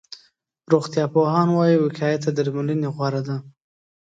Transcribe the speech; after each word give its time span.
روغتيا 0.71 1.05
پوهان 1.13 1.47
وایي، 1.53 1.75
وقایه 1.79 2.17
تر 2.23 2.31
درملنې 2.37 2.89
غوره 2.95 3.21
ده. 3.27 3.37